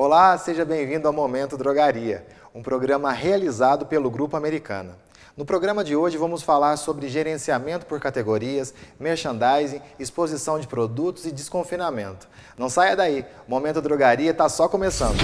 [0.00, 4.96] Olá, seja bem-vindo ao Momento Drogaria, um programa realizado pelo Grupo Americana.
[5.36, 11.32] No programa de hoje vamos falar sobre gerenciamento por categorias, merchandising, exposição de produtos e
[11.32, 12.28] desconfinamento.
[12.56, 15.18] Não saia daí, o Momento Drogaria está só começando.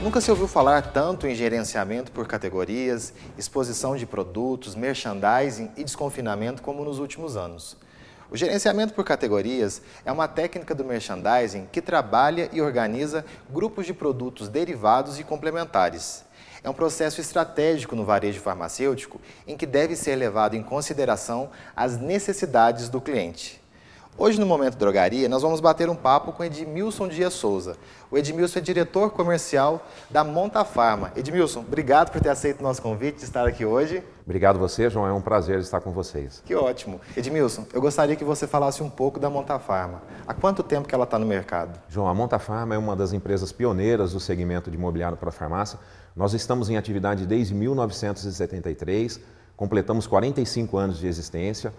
[0.00, 6.62] Nunca se ouviu falar tanto em gerenciamento por categorias, exposição de produtos, merchandising e desconfinamento
[6.62, 7.76] como nos últimos anos.
[8.30, 13.92] O gerenciamento por categorias é uma técnica do merchandising que trabalha e organiza grupos de
[13.92, 16.24] produtos derivados e complementares.
[16.62, 21.98] É um processo estratégico no varejo farmacêutico em que deve ser levado em consideração as
[21.98, 23.60] necessidades do cliente.
[24.20, 27.76] Hoje, no Momento Drogaria, nós vamos bater um papo com Edmilson Dias Souza.
[28.10, 31.12] O Edmilson é diretor comercial da Monta Farma.
[31.14, 34.02] Edmilson, obrigado por ter aceito o nosso convite de estar aqui hoje.
[34.24, 35.06] Obrigado você, João.
[35.06, 36.42] É um prazer estar com vocês.
[36.44, 37.00] Que ótimo.
[37.16, 40.02] Edmilson, eu gostaria que você falasse um pouco da Monta Farma.
[40.26, 41.78] Há quanto tempo que ela está no mercado?
[41.88, 45.32] João, a Monta Farma é uma das empresas pioneiras do segmento de imobiliário para a
[45.32, 45.78] farmácia.
[46.16, 49.20] Nós estamos em atividade desde 1973,
[49.56, 51.72] completamos 45 anos de existência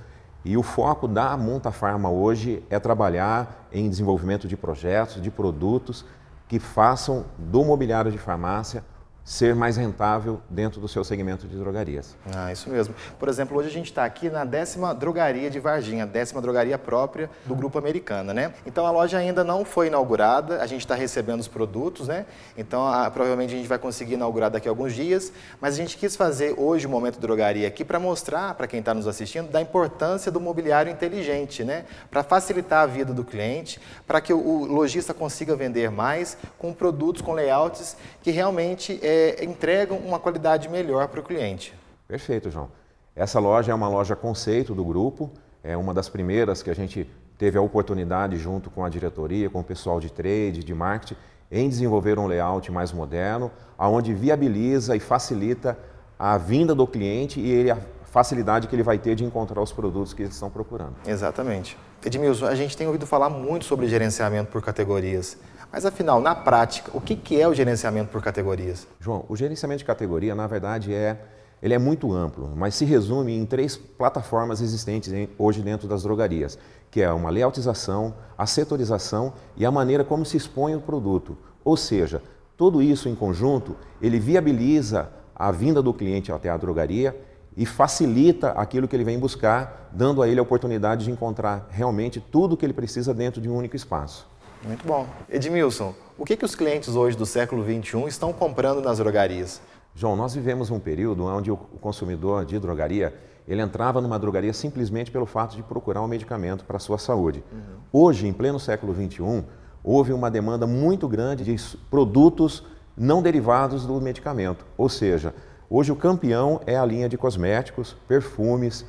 [0.44, 6.06] e o foco da Monta Farma hoje é trabalhar em desenvolvimento de projetos, de produtos
[6.48, 8.84] que façam do mobiliário de farmácia
[9.30, 12.18] ser mais rentável dentro do seu segmento de drogarias.
[12.36, 12.96] Ah, isso mesmo.
[13.20, 17.30] Por exemplo, hoje a gente está aqui na décima drogaria de Varginha, décima drogaria própria
[17.46, 18.52] do Grupo Americana, né?
[18.66, 22.26] Então a loja ainda não foi inaugurada, a gente está recebendo os produtos, né?
[22.58, 25.96] Então a, provavelmente a gente vai conseguir inaugurar daqui a alguns dias, mas a gente
[25.96, 29.62] quis fazer hoje o Momento Drogaria aqui para mostrar para quem está nos assistindo da
[29.62, 31.86] importância do mobiliário inteligente, né?
[32.10, 36.74] Para facilitar a vida do cliente, para que o, o lojista consiga vender mais com
[36.74, 41.74] produtos, com layouts que realmente é, é, entregam uma qualidade melhor para o cliente.
[42.08, 42.70] Perfeito, João.
[43.16, 45.30] Essa loja é uma loja conceito do grupo,
[45.64, 49.60] é uma das primeiras que a gente teve a oportunidade, junto com a diretoria, com
[49.60, 51.16] o pessoal de trade, de marketing,
[51.52, 55.78] em desenvolver um layout mais moderno, aonde viabiliza e facilita
[56.18, 57.74] a vinda do cliente e ele,
[58.10, 60.96] facilidade que ele vai ter de encontrar os produtos que eles estão procurando.
[61.06, 61.78] Exatamente.
[62.04, 65.38] Edmilson, a gente tem ouvido falar muito sobre gerenciamento por categorias.
[65.72, 68.88] Mas afinal, na prática, o que é o gerenciamento por categorias?
[69.00, 71.18] João, o gerenciamento de categoria, na verdade, é
[71.62, 76.58] ele é muito amplo, mas se resume em três plataformas existentes hoje dentro das drogarias,
[76.90, 81.38] que é uma layoutização, a setorização e a maneira como se expõe o produto.
[81.64, 82.24] Ou seja,
[82.56, 87.16] tudo isso em conjunto, ele viabiliza a vinda do cliente até a drogaria
[87.56, 92.20] e facilita aquilo que ele vem buscar, dando a ele a oportunidade de encontrar realmente
[92.20, 94.28] tudo o que ele precisa dentro de um único espaço.
[94.64, 95.08] Muito bom.
[95.30, 99.62] Edmilson, o que, que os clientes hoje do século XXI estão comprando nas drogarias?
[99.96, 103.14] João, nós vivemos um período onde o consumidor de drogaria
[103.50, 107.44] ele entrava numa drogaria simplesmente pelo fato de procurar um medicamento para a sua saúde.
[107.52, 107.60] Uhum.
[107.92, 109.44] Hoje, em pleno século XXI,
[109.84, 111.56] houve uma demanda muito grande de
[111.90, 112.64] produtos
[112.96, 114.66] não derivados do medicamento.
[114.78, 115.34] Ou seja,
[115.70, 118.86] hoje o campeão é a linha de cosméticos, perfumes,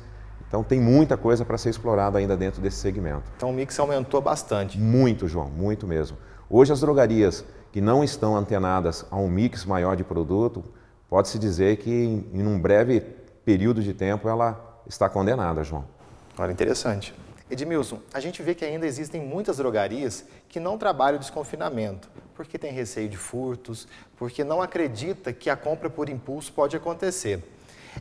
[0.47, 3.23] então tem muita coisa para ser explorada ainda dentro desse segmento.
[3.37, 4.77] Então o mix aumentou bastante.
[4.77, 6.17] Muito, João, muito mesmo.
[6.49, 10.63] Hoje as drogarias que não estão antenadas a um mix maior de produto,
[11.09, 11.89] pode-se dizer que
[12.33, 12.99] em, um breve
[13.45, 15.85] período de tempo ela está condenada, João.
[16.37, 17.13] Olha, interessante.
[17.49, 22.09] Edmilson, a gente vê que ainda existem muitas drogarias que não trabalham o desconfinamento,
[22.43, 23.87] porque tem receio de furtos,
[24.17, 27.43] porque não acredita que a compra por impulso pode acontecer.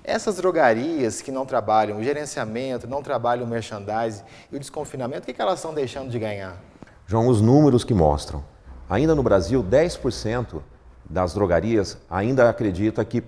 [0.02, 5.26] Essas drogarias que não trabalham o gerenciamento, não trabalham o merchandising e o desconfinamento, o
[5.26, 6.58] que, que elas estão deixando de ganhar?
[7.06, 8.42] João, os números que mostram.
[8.88, 10.62] Ainda no Brasil, 10%
[11.04, 13.22] das drogarias ainda acredita que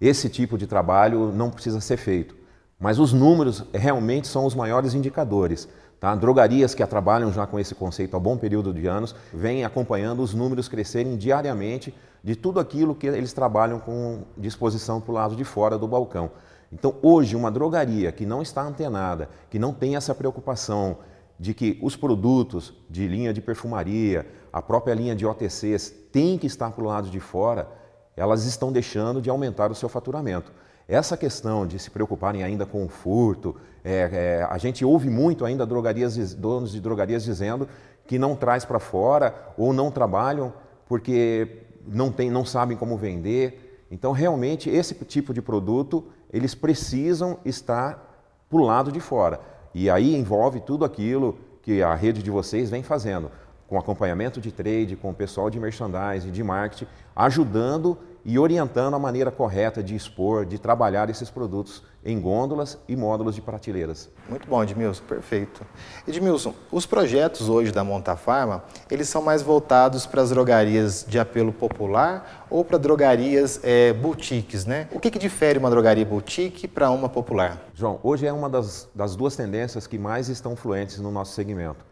[0.00, 2.34] esse tipo de trabalho não precisa ser feito.
[2.78, 5.68] Mas os números realmente são os maiores indicadores.
[5.98, 6.14] Tá?
[6.14, 10.34] Drogarias que trabalham já com esse conceito há bom período de anos vêm acompanhando os
[10.34, 15.44] números crescerem diariamente de tudo aquilo que eles trabalham com disposição para o lado de
[15.44, 16.30] fora do balcão.
[16.72, 20.98] Então, hoje, uma drogaria que não está antenada, que não tem essa preocupação
[21.38, 26.46] de que os produtos de linha de perfumaria, a própria linha de OTCs, têm que
[26.46, 27.68] estar para o lado de fora,
[28.16, 30.52] elas estão deixando de aumentar o seu faturamento.
[30.88, 35.44] Essa questão de se preocuparem ainda com o furto, é, é, a gente ouve muito
[35.44, 37.68] ainda drogarias, donos de drogarias dizendo
[38.06, 40.52] que não traz para fora ou não trabalham
[40.88, 43.84] porque não, tem, não sabem como vender.
[43.90, 49.40] Então, realmente, esse tipo de produto, eles precisam estar para o lado de fora.
[49.74, 53.30] E aí envolve tudo aquilo que a rede de vocês vem fazendo,
[53.66, 58.98] com acompanhamento de trade, com o pessoal de merchandising, de marketing, ajudando e orientando a
[58.98, 64.10] maneira correta de expor, de trabalhar esses produtos em gôndolas e módulos de prateleiras.
[64.28, 65.64] Muito bom, Edmilson, perfeito.
[66.08, 71.52] Edmilson, os projetos hoje da Montafarma, eles são mais voltados para as drogarias de apelo
[71.52, 74.88] popular ou para drogarias é, boutiques, né?
[74.90, 77.62] O que, que difere uma drogaria boutique para uma popular?
[77.74, 81.84] João, hoje é uma das, das duas tendências que mais estão fluentes no nosso segmento.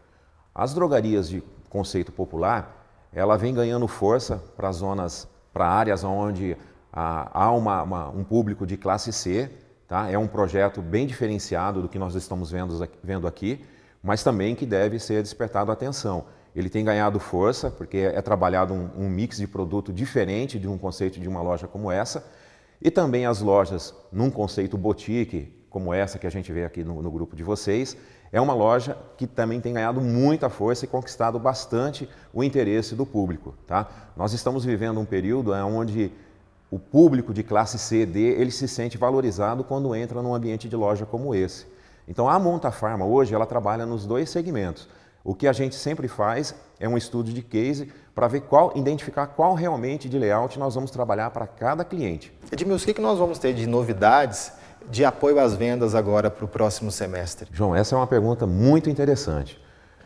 [0.53, 6.57] As drogarias de conceito popular, ela vem ganhando força para zonas para áreas onde
[6.91, 9.49] ah, há uma, uma, um público de classe C.
[9.87, 10.11] Tá?
[10.11, 13.63] É um projeto bem diferenciado do que nós estamos vendo, vendo aqui,
[14.03, 16.25] mas também que deve ser despertado atenção.
[16.53, 20.77] Ele tem ganhado força porque é trabalhado um, um mix de produto diferente de um
[20.77, 22.25] conceito de uma loja como essa,
[22.81, 27.01] e também as lojas num conceito boutique, como essa que a gente vê aqui no,
[27.01, 27.97] no grupo de vocês,
[28.31, 33.05] é uma loja que também tem ganhado muita força e conquistado bastante o interesse do
[33.05, 33.53] público.
[33.67, 33.85] Tá?
[34.15, 36.13] Nós estamos vivendo um período onde
[36.71, 40.77] o público de classe C D ele se sente valorizado quando entra num ambiente de
[40.77, 41.67] loja como esse.
[42.07, 44.87] Então a Monta Pharma hoje ela trabalha nos dois segmentos.
[45.25, 49.27] O que a gente sempre faz é um estudo de case para ver qual, identificar
[49.27, 52.31] qual realmente de layout nós vamos trabalhar para cada cliente.
[52.49, 54.53] Edmilson, o que nós vamos ter de novidades
[54.89, 57.47] de apoio às vendas agora para o próximo semestre?
[57.51, 59.59] João, essa é uma pergunta muito interessante.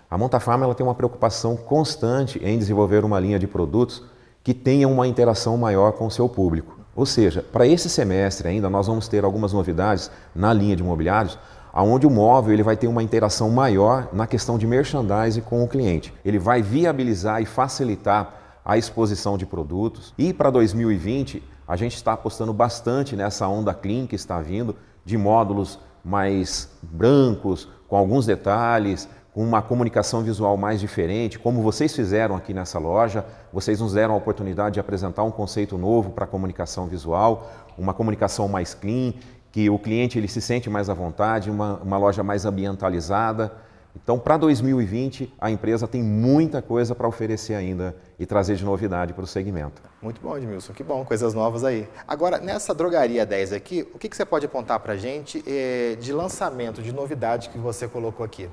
[0.09, 4.03] A Montafarma ela tem uma preocupação constante em desenvolver uma linha de produtos
[4.43, 6.79] que tenha uma interação maior com o seu público.
[6.95, 11.37] Ou seja, para esse semestre ainda nós vamos ter algumas novidades na linha de imobiliários,
[11.71, 15.67] aonde o móvel ele vai ter uma interação maior na questão de merchandising com o
[15.67, 16.13] cliente.
[16.25, 18.33] Ele vai viabilizar e facilitar
[18.65, 20.13] a exposição de produtos.
[20.17, 24.75] E para 2020, a gente está apostando bastante nessa onda clean que está vindo,
[25.05, 31.95] de módulos mais brancos, com alguns detalhes, com uma comunicação visual mais diferente, como vocês
[31.95, 33.23] fizeram aqui nessa loja.
[33.53, 37.93] Vocês nos deram a oportunidade de apresentar um conceito novo para a comunicação visual, uma
[37.93, 39.13] comunicação mais clean,
[39.51, 43.53] que o cliente ele se sente mais à vontade, uma, uma loja mais ambientalizada.
[43.95, 49.13] Então, para 2020, a empresa tem muita coisa para oferecer ainda e trazer de novidade
[49.13, 49.81] para o segmento.
[50.01, 51.87] Muito bom, Edmilson, que bom, coisas novas aí.
[52.07, 55.97] Agora, nessa drogaria 10 aqui, o que, que você pode apontar para a gente eh,
[55.99, 58.49] de lançamento, de novidade que você colocou aqui?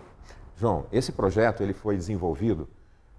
[0.56, 2.68] João, esse projeto ele foi desenvolvido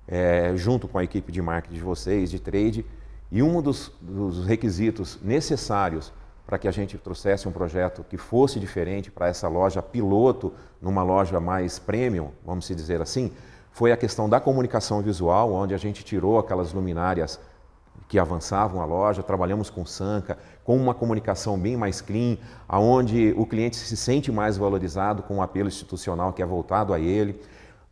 [0.07, 2.85] é, junto com a equipe de marketing de vocês, de trade,
[3.31, 6.13] e um dos, dos requisitos necessários
[6.47, 11.03] para que a gente trouxesse um projeto que fosse diferente para essa loja piloto, numa
[11.03, 13.33] loja mais premium, vamos dizer assim,
[13.69, 17.37] foi a questão da comunicação visual, onde a gente tirou aquelas luminárias
[18.07, 23.45] que avançavam a loja, trabalhamos com Sanca, com uma comunicação bem mais clean, aonde o
[23.45, 27.39] cliente se sente mais valorizado com o um apelo institucional que é voltado a ele.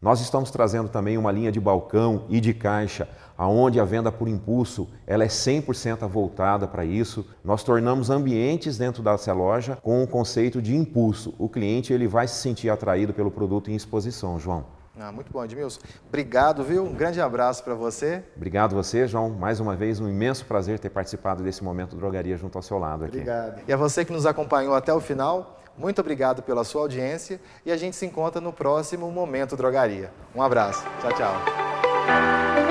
[0.02, 3.08] Nós estamos trazendo também uma linha de balcão e de caixa,
[3.38, 7.26] aonde a venda por impulso ela é 100% voltada para isso.
[7.44, 11.34] Nós tornamos ambientes dentro dessa loja com o conceito de impulso.
[11.40, 14.66] O cliente ele vai se sentir atraído pelo produto em exposição, João.
[15.00, 15.80] Ah, muito bom, Edmilson.
[16.08, 16.84] Obrigado, viu?
[16.86, 18.24] Um grande abraço para você.
[18.36, 19.30] Obrigado você, João.
[19.30, 23.06] Mais uma vez, um imenso prazer ter participado desse momento Drogaria junto ao seu lado
[23.06, 23.18] aqui.
[23.18, 23.62] Obrigado.
[23.68, 27.72] E a você que nos acompanhou até o final, muito obrigado pela sua audiência e
[27.72, 30.12] a gente se encontra no próximo Momento Drogaria.
[30.34, 30.86] Um abraço.
[31.02, 32.65] Tchau, tchau.